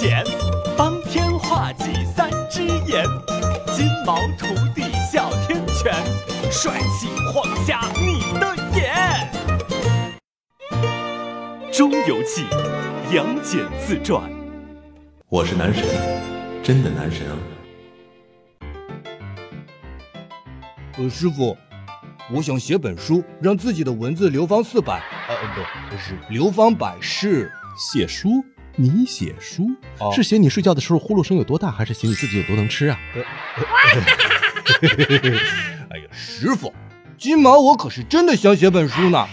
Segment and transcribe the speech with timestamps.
[0.00, 0.24] 剪，
[0.78, 3.04] 方天画戟三只眼，
[3.76, 4.80] 金毛徒弟
[5.12, 5.92] 哮天犬，
[6.50, 9.30] 帅气晃瞎你的眼。
[11.76, 12.44] 《中游记》
[13.14, 14.22] 杨戬自传。
[15.28, 15.84] 我是男神，
[16.62, 17.36] 真的男神啊！
[20.96, 21.54] 呃，师傅，
[22.32, 27.52] 我想写本书，让自己的文字流芳四百，呃，不，是流芳百世。
[27.76, 28.30] 写书？
[28.76, 29.70] 你写书？
[29.98, 32.98] 哦是写你睡觉的时候呼噜声有多大，还是写你自己有多能吃啊？
[35.90, 36.72] 哎呀，师傅，
[37.18, 39.26] 金毛我可是真的想写本书呢，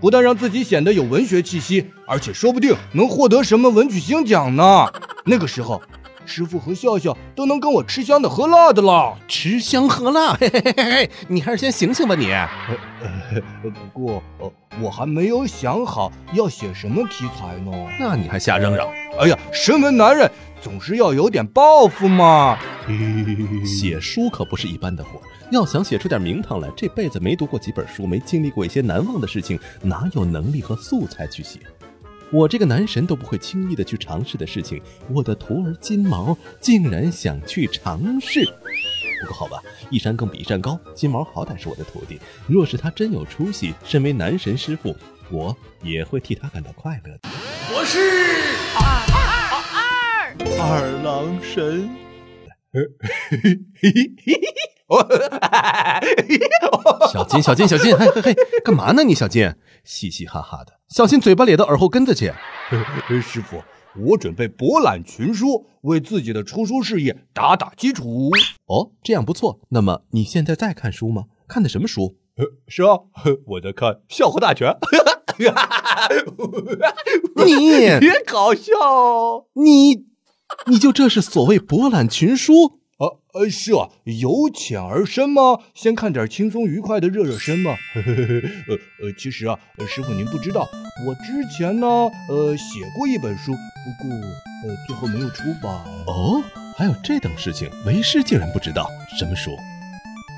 [0.00, 4.86] 不但让自己显得有文学气息，而且说不定能获得什么文曲星奖呢。
[5.24, 5.80] 那个时候，
[6.24, 9.16] 师傅和笑笑都能跟我吃香的喝辣的了。
[9.28, 12.30] 吃香喝辣，嘿嘿嘿嘿嘿，你还是先醒醒吧你！
[12.32, 17.72] 呃，不过，呃，我还没有想好要写什么题材呢。
[17.98, 18.88] 那你还瞎嚷嚷？
[19.18, 20.30] 哎呀，身为男人，
[20.60, 22.58] 总是要有点抱负嘛。
[23.64, 31.60] 写书可不是一般的活，要想写出点名堂来，这辈子没读过几本书，没经历过一些难忘的事情，哪有能力和素材去写？
[32.32, 34.80] 我这个男神都不会轻易的去尝试的事情，
[35.10, 38.42] 我的徒儿金毛竟然想去尝试。
[39.20, 44.96] 不过好吧，一山更比一山高，金毛好歹是我的徒弟，若是他真有出息，身为男神师傅，
[45.30, 47.28] 我也会替他感到快乐的。
[47.74, 47.98] 我是
[48.78, 49.20] 二二
[49.76, 51.90] 二二郎神。
[57.12, 59.14] 小金，小金，小金，嘿嘿嘿，干嘛呢你？
[59.14, 62.30] 小金，嘻嘻哈哈的，小心嘴巴咧到耳后根子去。
[63.22, 63.62] 师傅，
[63.96, 68.30] 我准备博览群书，为自己的出书事业打打基础。
[68.66, 69.58] 哦，这样不错。
[69.70, 71.24] 那么你现在在看书吗？
[71.48, 72.18] 看的什么书？
[72.68, 72.98] 是啊，
[73.46, 74.68] 我在看《笑话大全》。
[77.42, 80.04] 你别搞笑哦你，
[80.66, 82.81] 你就这是所谓博览群书？
[83.02, 83.18] 啊！
[83.34, 87.72] 呃，是啊，由浅而深吗，先看点轻松愉快的热热身嘛。
[87.96, 90.68] 呃呃，其实啊，呃师傅您不知道，
[91.04, 91.86] 我之前呢，
[92.28, 95.72] 呃，写过一本书，不过呃，最后没有出版。
[96.06, 96.40] 哦，
[96.76, 98.88] 还有这等事情，为师竟然不知道。
[99.18, 99.50] 什么书？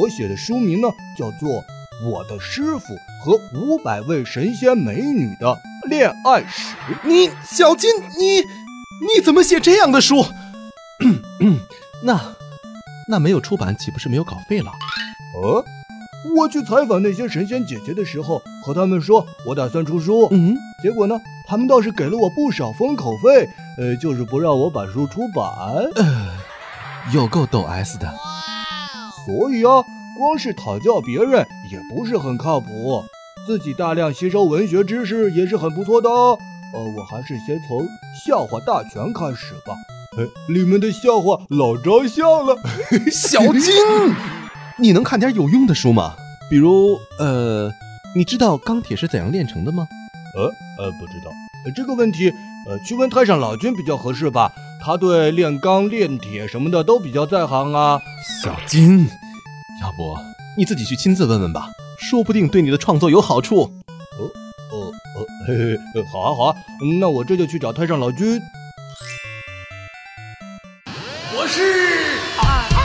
[0.00, 0.88] 我写的书名呢，
[1.18, 1.50] 叫做
[2.10, 5.58] 《我的师傅和五百位神仙美女的
[5.90, 6.74] 恋爱史》。
[7.06, 10.24] 你小金，你你怎么写这样的书？
[12.04, 12.36] 那
[13.08, 14.70] 那没有出版，岂不是没有稿费了？
[15.42, 15.64] 呃，
[16.36, 25.44] 我去采访那些神仙姐姐的时候，和他们说我打算出书，嗯，结果呢，他们倒是给了我不少封口费，呃，就是不让我把书出版。
[27.12, 28.12] 有够逗 S 的。
[29.24, 29.84] 所以啊，
[30.18, 33.04] 光是讨教别人也不是很靠谱，
[33.46, 36.36] 自己大量吸收文学知识也是很不错的哦。
[36.74, 37.78] 呃，我还是先从
[38.26, 39.74] 《笑话大全》开始吧。
[40.16, 42.56] 呃，里面的笑话老招笑了。
[43.12, 43.72] 小金，
[44.78, 46.14] 你能看点有用的书吗？
[46.48, 47.70] 比如，呃，
[48.14, 49.86] 你知道钢铁是怎样炼成的吗？
[50.34, 51.30] 呃呃，不知道。
[51.64, 52.32] 呃，这个问题，
[52.68, 54.52] 呃，去问太上老君比较合适吧。
[54.80, 58.00] 他对炼钢、炼铁什么的都比较在行啊。
[58.42, 59.08] 小金，
[59.82, 60.16] 要不
[60.56, 63.62] 你自己去亲自问问吧，说不定对你的创作有好处。
[63.62, 64.30] 哦
[64.72, 64.92] 哦，
[65.46, 68.40] 嘿嘿，呃好啊好啊，嗯那我这就去找太上老君。
[71.46, 71.62] 我是
[72.42, 72.82] 二二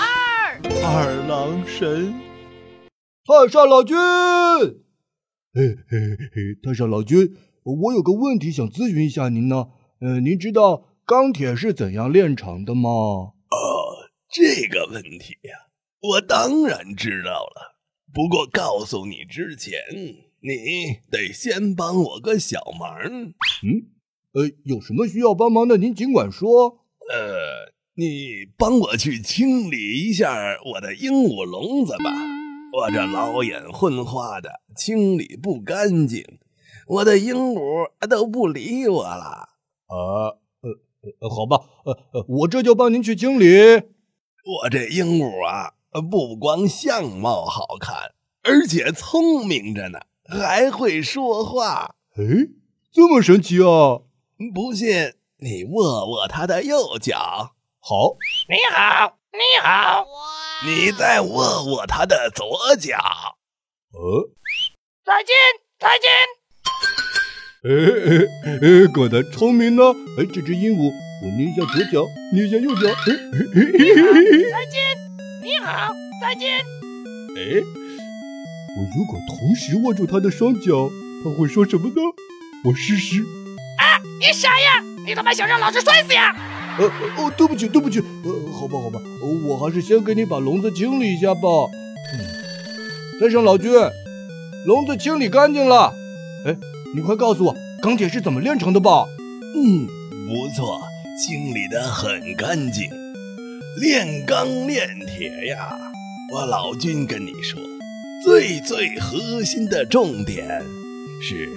[0.00, 2.14] 二二郎神。
[3.22, 3.94] 太上老君，
[5.52, 9.66] 嘿嘿嘿，太上老君，我有个问题想咨询一下您呢。
[10.00, 13.34] 呃，您知道钢铁是怎样炼成的吗？
[14.30, 15.68] 这个问题呀、
[16.00, 17.76] 我当然知道了。
[18.14, 19.78] 不过告诉你之前，
[20.40, 22.88] 你得先帮我个小忙。
[23.02, 23.34] 嗯
[24.32, 26.86] 呃，有什么需要帮忙的，您尽管说。
[27.10, 32.12] 呃，你帮我去清理一下我的鹦鹉笼子吧。
[32.72, 36.24] 我这老眼昏花的，清理不干净，
[36.86, 39.48] 我的鹦鹉都不理我了。
[39.88, 40.70] 啊，呃
[41.18, 43.46] 呃，好吧，呃呃，我这就帮您去清理。
[44.44, 45.72] 我这鹦鹉啊，
[46.08, 48.12] 不光相貌好看，
[48.44, 51.96] 而且聪明着呢，还会说话。
[52.14, 52.24] 哎，
[52.92, 54.02] 这么神奇啊！
[54.54, 57.56] 不信你握握它的右脚，
[57.88, 58.18] 好，
[58.50, 60.04] 你好，你好，
[60.62, 62.44] 你再握握他的左
[62.76, 62.98] 脚。
[63.94, 64.28] 呃，
[65.06, 65.34] 再见，
[65.78, 66.10] 再见。
[67.64, 67.72] 哎
[68.04, 69.82] 哎哎，果然聪明呢。
[70.18, 70.92] 哎，这只鹦鹉，
[71.22, 72.88] 我捏一下左脚，捏一下右脚。
[72.90, 74.20] 哎哎哎哎
[74.52, 74.76] 再见，
[75.42, 75.90] 你好，
[76.20, 76.58] 再见。
[76.58, 77.64] 哎，
[78.76, 80.90] 我如果同时握住他的双脚，
[81.24, 82.02] 他会说什么呢？
[82.66, 83.22] 我试试。
[83.78, 84.84] 啊你傻呀？
[85.06, 86.36] 你他妈想让老师摔死呀？
[86.78, 86.86] 呃
[87.16, 89.00] 哦，对不起对不起，呃，好吧好吧，
[89.46, 91.40] 我还是先给你把笼子清理一下吧。
[92.14, 93.70] 嗯，太上老君，
[94.66, 95.92] 笼子清理干净了。
[96.46, 96.56] 哎，
[96.94, 99.06] 你快告诉我，钢铁是怎么炼成的吧？
[99.56, 99.86] 嗯，
[100.28, 100.80] 不错，
[101.26, 102.88] 清理的很干净。
[103.80, 105.76] 炼钢炼铁呀，
[106.32, 107.60] 我老君跟你说，
[108.24, 110.62] 最最核心的重点
[111.22, 111.48] 是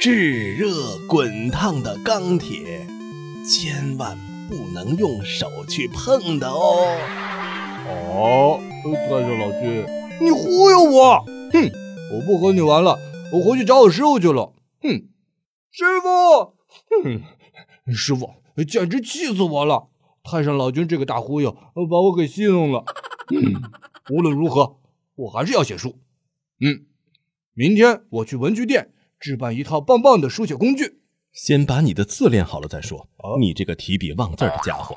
[0.00, 2.86] 炙热滚烫的钢铁，
[3.46, 4.16] 千万
[4.48, 6.96] 不能用手去碰的哦。
[7.86, 9.84] 哦，太上老君，
[10.20, 11.24] 你忽悠我！
[11.52, 11.70] 哼，
[12.12, 12.98] 我不和你玩了，
[13.32, 14.52] 我回去找我师傅去了。
[14.80, 15.08] 哼，
[15.70, 16.54] 师傅，
[17.02, 17.22] 哼，
[17.92, 18.30] 师傅，
[18.64, 19.88] 简直气死我了！
[20.22, 21.50] 太上老君这个大忽悠，
[21.90, 22.84] 把我给戏弄了。
[23.30, 23.62] 嗯，
[24.10, 24.78] 无论如何，
[25.16, 25.98] 我还是要写书。
[26.60, 26.86] 嗯，
[27.52, 31.00] 明天我去文具店置办一套棒棒的书写工具。
[31.34, 33.08] 先把你的字练好了再说。
[33.40, 34.96] 你这个提笔忘字的家伙！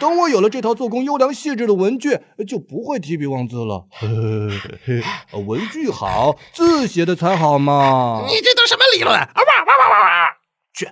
[0.00, 3.86] 等我有了这套做工优良细致的文具，就不会提笔忘字了。
[5.46, 8.24] 文具好，字写的才好嘛。
[8.26, 9.14] 你这都什么理论？
[9.14, 10.36] 啊哇哇哇哇哇！
[10.72, 10.88] 去，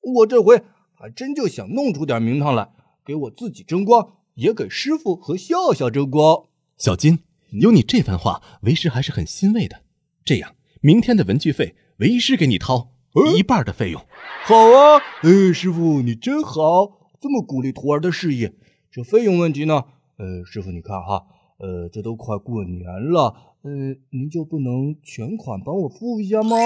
[0.00, 0.62] 我这回
[0.94, 2.68] 还真就想弄出点名堂来，
[3.06, 6.44] 给我自己争光，也给师傅和笑笑争光。
[6.76, 7.20] 小金，
[7.52, 9.82] 有你这番话，为师还是很欣慰的。
[10.24, 12.90] 这样，明天的文具费，为师给你掏
[13.36, 14.00] 一半的费用。
[14.44, 16.98] 好啊，哎，师傅你真好。
[17.20, 18.52] 这么鼓励徒儿的事业，
[18.90, 19.84] 这费用问题呢？
[20.18, 21.22] 呃，师傅你看哈，
[21.58, 23.32] 呃，这都快过年了，
[23.62, 23.70] 呃，
[24.10, 26.56] 您就不能全款帮我付一下吗？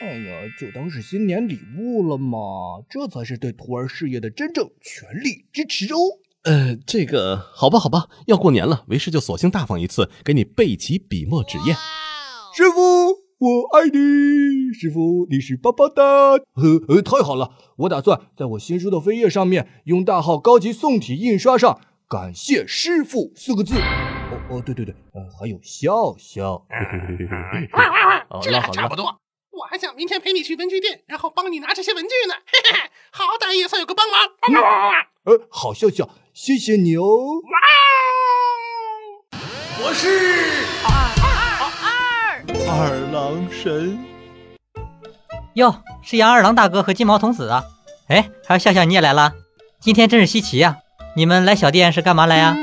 [0.00, 2.38] 哎呀，就当是新年礼物了嘛，
[2.88, 5.98] 这才是对徒儿事业的真正全力支持哦。
[6.44, 11.74] 呃，这个好吧，好吧，要过年了，为师就索性大方一次，给你备齐笔墨纸砚。
[12.54, 13.25] 师傅。
[13.38, 16.02] 我爱你，师傅，你是棒棒哒！
[16.02, 16.40] 呃
[16.88, 17.50] 呃，太好了！
[17.76, 21.78] 我打算在我新书的扉页上面用大号高级宋体印刷上
[22.08, 23.74] “感谢师傅”四个字。
[23.74, 26.66] 哦哦，对对对，呃，还有笑笑。
[28.40, 29.04] 这还差不多。
[29.50, 32.34] 我还想明天陪你去文具店，然后帮你拿这些文具呢。
[32.46, 34.30] 嘿嘿嘿，好歹也算有个帮忙。
[35.24, 37.04] 呃，好笑笑，谢谢你哦。
[39.82, 41.15] 我是。
[42.64, 43.98] 二郎神，
[45.54, 47.64] 哟，是杨二郎大哥和金毛童子啊！
[48.08, 49.34] 哎，还有笑笑你也来了，
[49.80, 50.78] 今天真是稀奇呀！
[51.14, 52.56] 你们来小店是干嘛来呀？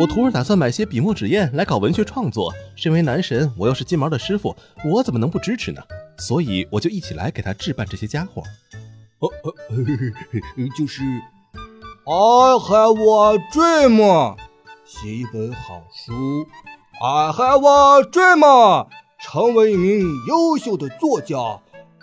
[0.00, 2.52] 我徒儿打算买些笔墨纸砚来搞文学创作。
[2.76, 5.82] 身为男神，我又是金毛的师傅，我怎么能不支持呢？
[6.18, 8.42] 所以我就一起来给他置办这些家伙。
[9.18, 9.28] 哦，
[10.76, 11.02] 就是
[12.04, 14.36] ，I have a dream，
[14.84, 16.46] 写一本好书。
[17.00, 18.86] I have a dream。
[19.20, 21.36] 成为一名优秀的作家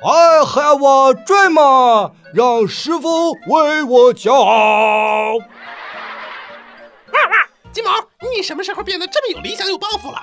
[0.03, 5.35] ，I have a dream，让师傅为我骄傲。
[5.35, 5.41] 哇
[7.13, 7.91] 哇，金毛，
[8.33, 10.19] 你什么时候变得这么有理想、有抱负了？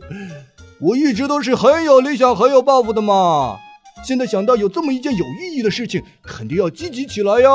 [0.80, 3.58] 我一直都是很有理想、很有抱负的嘛。
[4.04, 7.48] 现在想到有这么一件有意义的事情，肯定要积极起来呀。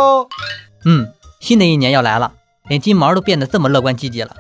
[0.85, 2.33] 嗯，新的一年要来了，
[2.69, 4.35] 连金毛都变得这么乐观积极了。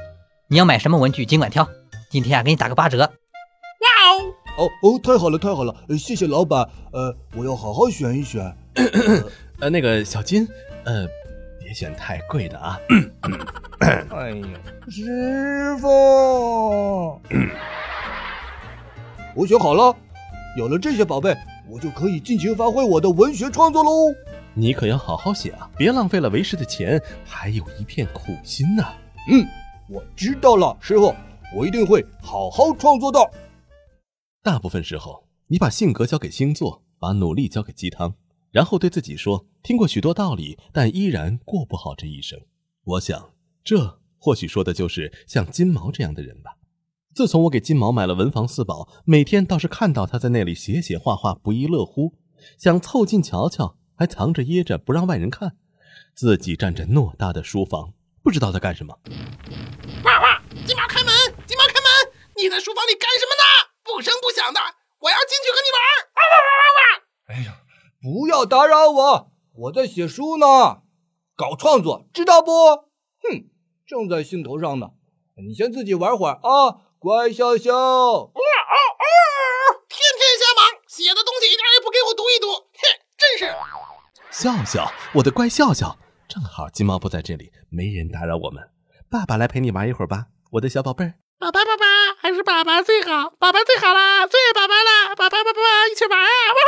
[0.47, 1.67] 你要买什么文具，尽管挑，
[2.09, 3.11] 今天啊，给你打个八折。
[4.57, 6.67] 哦哦，太好了太好了，谢谢老板。
[6.91, 8.41] 呃，我要好好选一选。
[9.59, 10.47] 呃，那个小金，
[10.83, 11.05] 呃，
[11.59, 12.79] 别选太贵的啊。
[14.09, 14.47] 哎呀，
[14.89, 17.21] 师傅，
[19.35, 19.95] 我选好了。
[20.57, 21.35] 有了这些宝贝，
[21.69, 23.91] 我就可以尽情发挥我的文学创作喽。
[24.55, 28.83] 你可要好好写啊，别浪费了为师的钱，还有一片苦心呢。
[29.29, 29.45] 嗯，
[29.87, 31.13] 我知道了，师傅，
[31.55, 33.19] 我一定会好好创作的。
[34.43, 38.13] 大部分时候，你把性格交给星座，把努力交给鸡汤，
[38.51, 42.39] 然后对自己说：“听过许多道理，但依然过不好这一生。”
[42.83, 46.57] 我想，这或许说的就是像金毛这样的人吧。
[47.13, 52.13] 自从我给金毛买了文房四宝，每天倒是看到他在那里写写画画，不亦乐乎。
[52.57, 55.55] 想凑近瞧瞧，还藏着掖着不让外人看，
[56.13, 58.99] 自己占着偌大的书房，不知道在干什么。
[60.03, 60.41] 哇哇！
[60.65, 61.16] 金毛开门！
[62.37, 63.43] 你在书房里干什么呢？
[63.83, 64.59] 不声不响的，
[64.99, 65.77] 我要进去和你玩！
[66.13, 66.79] 哇哇哇哇哇！
[67.33, 67.61] 哎呀，
[67.99, 70.83] 不要打扰我，我在写书呢，
[71.35, 72.51] 搞创作，知道不？
[73.23, 73.49] 哼，
[73.87, 74.91] 正在兴头上呢。
[75.47, 77.73] 你先自己玩会儿啊，乖笑笑。
[77.73, 79.03] 哦哦哦！
[79.89, 82.85] 天天瞎忙，写的东西一点也不给我读一读，哼，
[83.17, 83.51] 真是。
[84.29, 88.69] 笑笑，我的乖笑笑，正好金毛不在这里，没人打扰我们。
[89.09, 91.15] 爸爸来陪你玩一会儿吧，我的小宝贝儿。
[91.39, 91.85] 爸爸，爸爸，
[92.27, 96.27] 还是爸爸最好，爸爸最好啦，最爱爸爸啦，爸爸，爸爸，一起玩啊！
[96.27, 96.65] 哇哇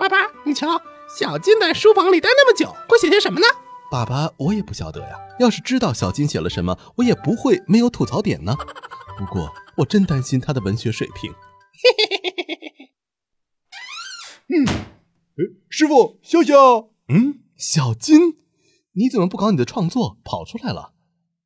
[0.00, 0.78] 爸爸，你瞧，
[1.18, 3.46] 小金在书房里待那么久，会写些什么呢？
[3.90, 5.18] 爸爸，我也不晓得呀。
[5.40, 8.54] 要是知道小金写了什么，我也不会没有吐槽点呢。
[9.16, 11.32] 不过，我真担心他的文学水平。
[14.52, 14.60] 嗯，
[15.70, 16.90] 师傅，笑笑。
[17.08, 18.36] 嗯，小金，
[18.92, 20.92] 你怎么不搞你的创作，跑出来了？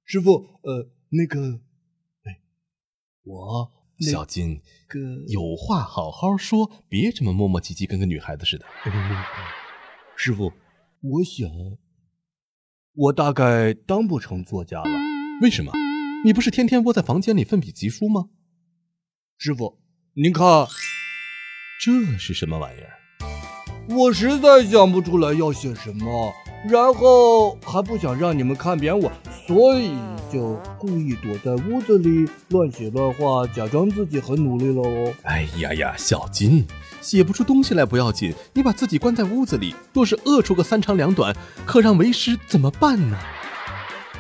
[0.04, 1.60] 师傅，呃，那个，哎，
[3.28, 3.70] 我
[4.00, 8.64] 小金，个有话好好说，别这么磨磨唧唧，跟个女孩子似的。
[10.16, 10.50] 师傅，
[11.02, 11.50] 我想，
[12.94, 14.90] 我大概当不成作家了。
[15.42, 15.70] 为什么？
[16.24, 18.30] 你不是天天窝在房间里奋笔疾书吗？
[19.36, 19.78] 师傅，
[20.14, 20.66] 您看，
[21.84, 22.94] 这是什么玩意儿？
[23.94, 26.32] 我实在想不出来要写什么，
[26.68, 29.10] 然后还不想让你们看扁我，
[29.46, 29.96] 所以
[30.30, 35.14] 就故意躲在屋子里乱写乱画，假装自己很努力了哦。
[35.22, 36.66] 哎呀呀，小金，
[37.00, 41.34] 写不出东西来不要紧，你把自己关在屋子里，若是饿出个三长两短，
[41.64, 43.16] 可让为师怎么办呢？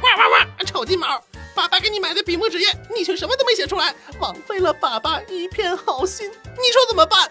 [0.02, 0.64] 哇哇哇！
[0.64, 1.06] 臭金毛，
[1.54, 7.30] 爸爸给你买的笔墨纸砚，你却什么都没写出来，枉费了爸爸一片好心，你说怎么办？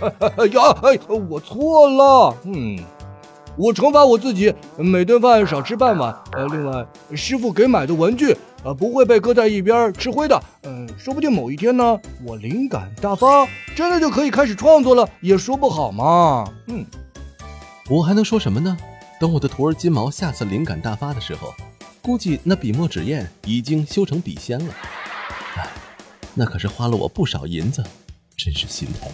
[0.38, 2.78] 哎呀，哎，我错了，嗯，
[3.56, 6.14] 我惩罚我自己，每顿饭少吃半碗。
[6.32, 10.42] 呃，另外，师傅给买的文具，呃，不会被搁在一边吃灰的。
[10.62, 16.44] 嗯，说不定某一天呢，我灵感大发，真的就可以开始创作了，也说不好嘛。
[16.68, 16.84] 嗯，
[17.90, 18.76] 我还能说什么呢？
[19.20, 21.52] 等我的徒儿金毛下次灵感大发的时候，
[22.00, 24.74] 估计那笔墨纸砚已经修成笔仙了。
[25.56, 25.68] 哎，
[26.34, 27.84] 那可是花了我不少银子，
[28.36, 29.10] 真是心疼。